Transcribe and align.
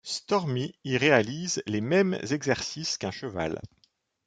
Stormy 0.03 0.73
y 0.83 0.97
réalise 0.97 1.61
les 1.67 1.79
mêmes 1.79 2.17
exercices 2.31 2.97
qu'un 2.97 3.11
cheval. 3.11 3.61